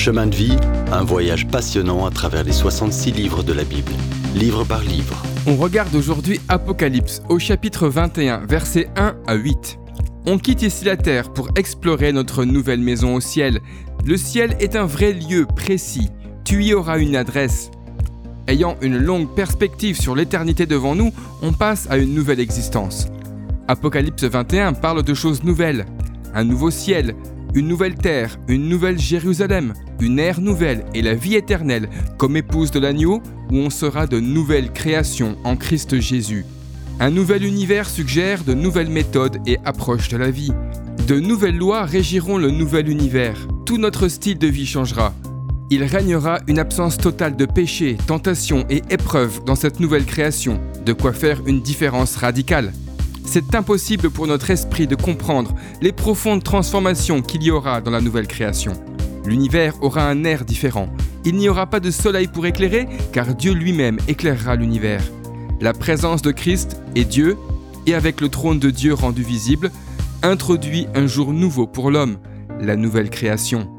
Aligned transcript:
Chemin 0.00 0.28
de 0.28 0.34
vie, 0.34 0.56
un 0.92 1.04
voyage 1.04 1.46
passionnant 1.46 2.06
à 2.06 2.10
travers 2.10 2.42
les 2.42 2.52
66 2.52 3.12
livres 3.12 3.42
de 3.42 3.52
la 3.52 3.64
Bible, 3.64 3.92
livre 4.34 4.64
par 4.64 4.80
livre. 4.80 5.22
On 5.46 5.56
regarde 5.56 5.94
aujourd'hui 5.94 6.40
Apocalypse 6.48 7.20
au 7.28 7.38
chapitre 7.38 7.86
21, 7.86 8.46
versets 8.46 8.88
1 8.96 9.14
à 9.26 9.34
8. 9.34 9.78
On 10.24 10.38
quitte 10.38 10.62
ici 10.62 10.86
la 10.86 10.96
terre 10.96 11.30
pour 11.34 11.50
explorer 11.54 12.14
notre 12.14 12.46
nouvelle 12.46 12.80
maison 12.80 13.14
au 13.14 13.20
ciel. 13.20 13.60
Le 14.06 14.16
ciel 14.16 14.56
est 14.58 14.74
un 14.74 14.86
vrai 14.86 15.12
lieu 15.12 15.44
précis. 15.44 16.08
Tu 16.44 16.64
y 16.64 16.72
auras 16.72 16.98
une 16.98 17.14
adresse. 17.14 17.70
Ayant 18.46 18.78
une 18.80 18.96
longue 18.96 19.34
perspective 19.34 20.00
sur 20.00 20.14
l'éternité 20.14 20.64
devant 20.64 20.94
nous, 20.94 21.12
on 21.42 21.52
passe 21.52 21.86
à 21.90 21.98
une 21.98 22.14
nouvelle 22.14 22.40
existence. 22.40 23.08
Apocalypse 23.68 24.24
21 24.24 24.72
parle 24.72 25.02
de 25.02 25.12
choses 25.12 25.44
nouvelles. 25.44 25.84
Un 26.32 26.44
nouveau 26.44 26.70
ciel, 26.70 27.14
une 27.54 27.68
nouvelle 27.68 27.94
terre, 27.94 28.38
une 28.48 28.68
nouvelle 28.68 28.98
Jérusalem, 28.98 29.74
une 30.00 30.18
ère 30.18 30.40
nouvelle 30.40 30.84
et 30.94 31.02
la 31.02 31.14
vie 31.14 31.34
éternelle 31.34 31.88
comme 32.16 32.36
épouse 32.36 32.70
de 32.70 32.78
l'agneau 32.78 33.22
où 33.50 33.56
on 33.56 33.70
sera 33.70 34.06
de 34.06 34.20
nouvelles 34.20 34.72
créations 34.72 35.36
en 35.44 35.56
Christ 35.56 36.00
Jésus. 36.00 36.44
Un 37.00 37.10
nouvel 37.10 37.44
univers 37.44 37.88
suggère 37.88 38.44
de 38.44 38.54
nouvelles 38.54 38.90
méthodes 38.90 39.38
et 39.46 39.58
approches 39.64 40.08
de 40.08 40.16
la 40.16 40.30
vie. 40.30 40.52
De 41.08 41.18
nouvelles 41.18 41.56
lois 41.56 41.84
régiront 41.84 42.38
le 42.38 42.50
nouvel 42.50 42.88
univers. 42.88 43.48
Tout 43.66 43.78
notre 43.78 44.08
style 44.08 44.38
de 44.38 44.46
vie 44.46 44.66
changera. 44.66 45.12
Il 45.70 45.84
régnera 45.84 46.40
une 46.46 46.58
absence 46.58 46.98
totale 46.98 47.36
de 47.36 47.46
péché, 47.46 47.96
tentation 48.06 48.66
et 48.68 48.82
épreuve 48.90 49.44
dans 49.44 49.54
cette 49.54 49.80
nouvelle 49.80 50.04
création, 50.04 50.60
de 50.84 50.92
quoi 50.92 51.12
faire 51.12 51.40
une 51.46 51.62
différence 51.62 52.16
radicale. 52.16 52.72
C'est 53.32 53.54
impossible 53.54 54.10
pour 54.10 54.26
notre 54.26 54.50
esprit 54.50 54.88
de 54.88 54.96
comprendre 54.96 55.54
les 55.80 55.92
profondes 55.92 56.42
transformations 56.42 57.22
qu'il 57.22 57.44
y 57.44 57.52
aura 57.52 57.80
dans 57.80 57.92
la 57.92 58.00
nouvelle 58.00 58.26
création. 58.26 58.72
L'univers 59.24 59.80
aura 59.84 60.02
un 60.08 60.24
air 60.24 60.44
différent. 60.44 60.88
Il 61.24 61.36
n'y 61.36 61.48
aura 61.48 61.68
pas 61.68 61.78
de 61.78 61.92
soleil 61.92 62.26
pour 62.26 62.44
éclairer, 62.44 62.88
car 63.12 63.32
Dieu 63.36 63.52
lui-même 63.52 63.98
éclairera 64.08 64.56
l'univers. 64.56 65.04
La 65.60 65.72
présence 65.72 66.22
de 66.22 66.32
Christ 66.32 66.82
et 66.96 67.04
Dieu, 67.04 67.36
et 67.86 67.94
avec 67.94 68.20
le 68.20 68.30
trône 68.30 68.58
de 68.58 68.70
Dieu 68.70 68.94
rendu 68.94 69.22
visible, 69.22 69.70
introduit 70.24 70.88
un 70.96 71.06
jour 71.06 71.32
nouveau 71.32 71.68
pour 71.68 71.92
l'homme, 71.92 72.18
la 72.60 72.74
nouvelle 72.74 73.10
création. 73.10 73.70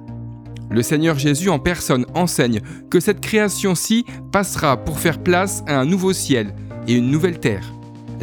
Le 0.69 0.81
Seigneur 0.81 1.19
Jésus 1.19 1.49
en 1.49 1.59
personne 1.59 2.05
enseigne 2.13 2.61
que 2.89 3.01
cette 3.01 3.19
création-ci 3.19 4.05
passera 4.31 4.77
pour 4.77 5.01
faire 5.01 5.21
place 5.21 5.61
à 5.67 5.77
un 5.77 5.83
nouveau 5.83 6.13
ciel 6.13 6.55
et 6.87 6.93
une 6.93 7.11
nouvelle 7.11 7.41
terre. 7.41 7.73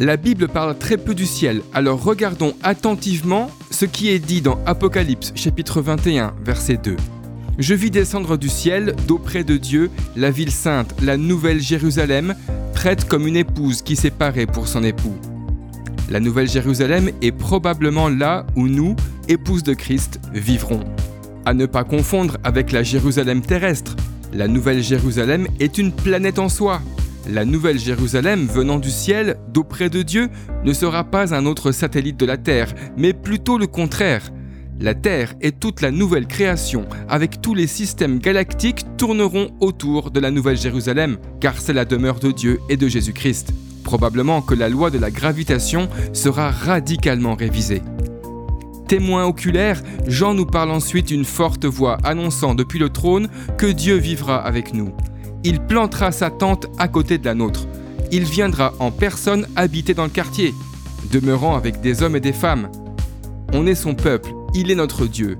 La 0.01 0.15
Bible 0.15 0.47
parle 0.47 0.77
très 0.77 0.95
peu 0.95 1.13
du 1.13 1.25
ciel, 1.25 1.61
alors 1.73 2.01
regardons 2.01 2.53
attentivement 2.63 3.51
ce 3.69 3.83
qui 3.83 4.07
est 4.07 4.19
dit 4.19 4.39
dans 4.39 4.57
Apocalypse 4.65 5.33
chapitre 5.35 5.81
21 5.81 6.35
verset 6.41 6.77
2. 6.77 6.95
Je 7.57 7.73
vis 7.73 7.91
descendre 7.91 8.37
du 8.37 8.47
ciel, 8.47 8.95
d'auprès 9.09 9.43
de 9.43 9.57
Dieu, 9.57 9.91
la 10.15 10.31
ville 10.31 10.53
sainte, 10.53 10.95
la 11.01 11.17
nouvelle 11.17 11.59
Jérusalem, 11.59 12.33
prête 12.73 13.09
comme 13.09 13.27
une 13.27 13.35
épouse 13.35 13.81
qui 13.81 13.97
s'est 13.97 14.09
parée 14.09 14.45
pour 14.45 14.69
son 14.69 14.85
époux. 14.85 15.17
La 16.09 16.21
nouvelle 16.21 16.49
Jérusalem 16.49 17.11
est 17.21 17.33
probablement 17.33 18.07
là 18.07 18.47
où 18.55 18.69
nous, 18.69 18.95
épouses 19.27 19.63
de 19.63 19.73
Christ, 19.73 20.21
vivrons. 20.33 20.85
À 21.45 21.53
ne 21.53 21.65
pas 21.65 21.83
confondre 21.83 22.37
avec 22.45 22.71
la 22.71 22.83
Jérusalem 22.83 23.41
terrestre. 23.41 23.97
La 24.31 24.47
nouvelle 24.47 24.81
Jérusalem 24.81 25.45
est 25.59 25.77
une 25.77 25.91
planète 25.91 26.39
en 26.39 26.47
soi, 26.47 26.81
la 27.29 27.45
nouvelle 27.45 27.79
Jérusalem 27.79 28.47
venant 28.47 28.79
du 28.79 28.89
ciel, 28.89 29.37
d'auprès 29.53 29.89
de 29.89 30.01
Dieu, 30.01 30.29
ne 30.63 30.73
sera 30.73 31.03
pas 31.03 31.33
un 31.33 31.45
autre 31.45 31.71
satellite 31.71 32.19
de 32.19 32.25
la 32.25 32.37
Terre, 32.37 32.73
mais 32.97 33.13
plutôt 33.13 33.57
le 33.57 33.67
contraire. 33.67 34.31
La 34.79 34.95
Terre 34.95 35.35
et 35.41 35.51
toute 35.51 35.81
la 35.81 35.91
nouvelle 35.91 36.25
création, 36.25 36.87
avec 37.07 37.41
tous 37.41 37.53
les 37.53 37.67
systèmes 37.67 38.19
galactiques, 38.19 38.85
tourneront 38.97 39.49
autour 39.59 40.09
de 40.11 40.19
la 40.19 40.31
nouvelle 40.31 40.57
Jérusalem, 40.57 41.17
car 41.39 41.59
c'est 41.59 41.73
la 41.73 41.85
demeure 41.85 42.19
de 42.19 42.31
Dieu 42.31 42.59
et 42.69 42.77
de 42.77 42.87
Jésus-Christ. 42.87 43.53
Probablement 43.83 44.41
que 44.41 44.55
la 44.55 44.69
loi 44.69 44.89
de 44.89 44.97
la 44.97 45.11
gravitation 45.11 45.89
sera 46.13 46.49
radicalement 46.49 47.35
révisée. 47.35 47.81
Témoin 48.87 49.25
oculaire, 49.25 49.81
Jean 50.07 50.33
nous 50.33 50.45
parle 50.45 50.71
ensuite 50.71 51.09
d'une 51.09 51.25
forte 51.25 51.65
voix 51.65 51.97
annonçant 52.03 52.55
depuis 52.55 52.79
le 52.79 52.89
trône 52.89 53.27
que 53.57 53.67
Dieu 53.67 53.97
vivra 53.97 54.37
avec 54.37 54.73
nous 54.73 54.93
il 55.43 55.59
plantera 55.59 56.11
sa 56.11 56.29
tente 56.29 56.67
à 56.77 56.87
côté 56.87 57.17
de 57.17 57.25
la 57.25 57.33
nôtre. 57.33 57.67
Il 58.11 58.23
viendra 58.23 58.73
en 58.79 58.91
personne 58.91 59.47
habiter 59.55 59.93
dans 59.93 60.03
le 60.03 60.09
quartier, 60.09 60.53
demeurant 61.11 61.55
avec 61.55 61.81
des 61.81 62.03
hommes 62.03 62.15
et 62.15 62.21
des 62.21 62.33
femmes. 62.33 62.69
On 63.53 63.67
est 63.67 63.75
son 63.75 63.95
peuple, 63.95 64.31
il 64.53 64.71
est 64.71 64.75
notre 64.75 65.05
Dieu. 65.05 65.37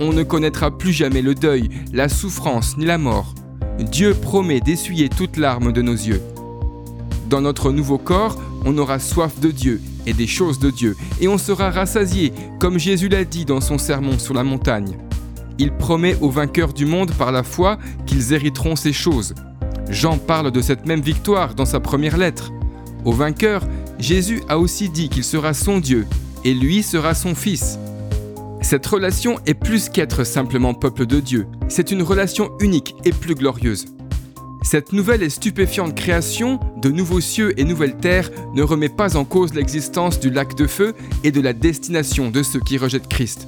On 0.00 0.12
ne 0.12 0.22
connaîtra 0.22 0.76
plus 0.76 0.92
jamais 0.92 1.22
le 1.22 1.34
deuil, 1.34 1.68
la 1.92 2.08
souffrance 2.08 2.76
ni 2.76 2.84
la 2.84 2.98
mort. 2.98 3.34
Dieu 3.78 4.14
promet 4.14 4.60
d'essuyer 4.60 5.08
toute 5.08 5.36
larme 5.36 5.72
de 5.72 5.82
nos 5.82 5.92
yeux. 5.92 6.22
Dans 7.28 7.40
notre 7.40 7.72
nouveau 7.72 7.98
corps, 7.98 8.36
on 8.64 8.76
aura 8.78 8.98
soif 8.98 9.40
de 9.40 9.50
Dieu 9.50 9.80
et 10.06 10.12
des 10.12 10.26
choses 10.26 10.58
de 10.58 10.70
Dieu, 10.70 10.96
et 11.20 11.28
on 11.28 11.38
sera 11.38 11.70
rassasié, 11.70 12.32
comme 12.58 12.78
Jésus 12.78 13.08
l'a 13.08 13.24
dit 13.24 13.44
dans 13.44 13.60
son 13.60 13.78
sermon 13.78 14.18
sur 14.18 14.34
la 14.34 14.44
montagne. 14.44 14.96
Il 15.62 15.70
promet 15.70 16.16
aux 16.20 16.28
vainqueurs 16.28 16.72
du 16.72 16.86
monde 16.86 17.12
par 17.12 17.30
la 17.30 17.44
foi 17.44 17.78
qu'ils 18.04 18.32
hériteront 18.32 18.74
ces 18.74 18.92
choses. 18.92 19.32
Jean 19.88 20.18
parle 20.18 20.50
de 20.50 20.60
cette 20.60 20.86
même 20.86 21.00
victoire 21.00 21.54
dans 21.54 21.66
sa 21.66 21.78
première 21.78 22.16
lettre. 22.16 22.50
Aux 23.04 23.12
vainqueurs, 23.12 23.62
Jésus 24.00 24.42
a 24.48 24.58
aussi 24.58 24.88
dit 24.88 25.08
qu'il 25.08 25.22
sera 25.22 25.54
son 25.54 25.78
Dieu 25.78 26.04
et 26.44 26.52
lui 26.52 26.82
sera 26.82 27.14
son 27.14 27.36
Fils. 27.36 27.78
Cette 28.60 28.84
relation 28.84 29.38
est 29.46 29.54
plus 29.54 29.88
qu'être 29.88 30.24
simplement 30.24 30.74
peuple 30.74 31.06
de 31.06 31.20
Dieu, 31.20 31.46
c'est 31.68 31.92
une 31.92 32.02
relation 32.02 32.50
unique 32.58 32.96
et 33.04 33.12
plus 33.12 33.36
glorieuse. 33.36 33.84
Cette 34.64 34.92
nouvelle 34.92 35.22
et 35.22 35.30
stupéfiante 35.30 35.94
création 35.94 36.58
de 36.78 36.90
nouveaux 36.90 37.20
cieux 37.20 37.56
et 37.56 37.62
nouvelles 37.62 37.98
terres 37.98 38.30
ne 38.52 38.64
remet 38.64 38.88
pas 38.88 39.16
en 39.16 39.24
cause 39.24 39.54
l'existence 39.54 40.18
du 40.18 40.28
lac 40.28 40.56
de 40.56 40.66
feu 40.66 40.94
et 41.22 41.30
de 41.30 41.40
la 41.40 41.52
destination 41.52 42.32
de 42.32 42.42
ceux 42.42 42.60
qui 42.60 42.78
rejettent 42.78 43.08
Christ. 43.08 43.46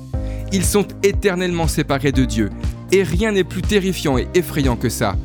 Ils 0.55 0.65
sont 0.65 0.87
éternellement 1.03 1.67
séparés 1.67 2.13
de 2.13 2.25
Dieu, 2.25 2.49
et 2.93 3.03
rien 3.03 3.33
n'est 3.33 3.43
plus 3.43 3.61
terrifiant 3.61 4.19
et 4.19 4.29
effrayant 4.35 4.77
que 4.77 4.89
ça. 4.89 5.17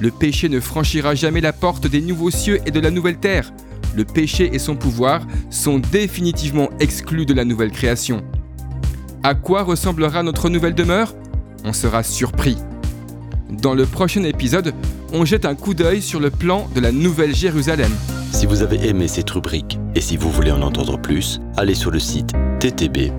Le 0.00 0.10
péché 0.10 0.48
ne 0.48 0.58
franchira 0.58 1.14
jamais 1.14 1.40
la 1.40 1.52
porte 1.52 1.86
des 1.86 2.00
nouveaux 2.00 2.32
cieux 2.32 2.58
et 2.66 2.72
de 2.72 2.80
la 2.80 2.90
nouvelle 2.90 3.18
terre. 3.18 3.52
Le 3.94 4.04
péché 4.04 4.50
et 4.52 4.58
son 4.58 4.74
pouvoir 4.74 5.28
sont 5.48 5.78
définitivement 5.78 6.70
exclus 6.80 7.24
de 7.24 7.34
la 7.34 7.44
nouvelle 7.44 7.70
création. 7.70 8.24
À 9.22 9.36
quoi 9.36 9.62
ressemblera 9.62 10.24
notre 10.24 10.50
nouvelle 10.50 10.74
demeure? 10.74 11.14
On 11.62 11.72
sera 11.72 12.02
surpris. 12.02 12.56
Dans 13.50 13.74
le 13.74 13.86
prochain 13.86 14.24
épisode, 14.24 14.74
on 15.12 15.24
jette 15.24 15.44
un 15.44 15.54
coup 15.54 15.74
d'œil 15.74 16.02
sur 16.02 16.18
le 16.18 16.30
plan 16.30 16.68
de 16.74 16.80
la 16.80 16.90
Nouvelle 16.90 17.32
Jérusalem. 17.32 17.92
Si 18.34 18.46
vous 18.46 18.62
avez 18.62 18.88
aimé 18.88 19.06
cette 19.06 19.30
rubrique 19.30 19.78
et 19.94 20.00
si 20.00 20.16
vous 20.16 20.28
voulez 20.28 20.50
en 20.50 20.60
entendre 20.62 20.98
plus, 20.98 21.40
allez 21.56 21.76
sur 21.76 21.92
le 21.92 22.00
site 22.00 22.32
ttb.twr.org 22.58 23.12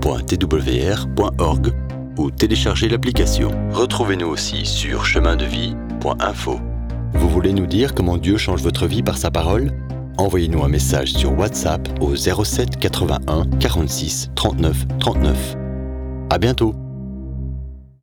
ou 2.18 2.32
téléchargez 2.32 2.90
l'application. 2.90 3.50
Retrouvez-nous 3.72 4.28
aussi 4.28 4.66
sur 4.66 5.06
chemindevie.info. 5.06 6.60
Vous 7.14 7.30
voulez 7.30 7.54
nous 7.54 7.66
dire 7.66 7.96
comment 7.96 8.18
Dieu 8.18 8.36
change 8.36 8.62
votre 8.62 8.88
vie 8.88 9.04
par 9.04 9.18
sa 9.18 9.32
parole? 9.32 9.72
Envoyez-nous 10.18 10.66
un 10.66 10.70
message 10.70 11.14
sur 11.14 11.32
WhatsApp 11.40 11.88
au 12.02 12.14
07 12.18 12.78
81 12.78 13.46
46 13.62 14.32
39 14.36 14.86
39. 15.00 15.56
À 16.30 16.38
bientôt 16.38 16.76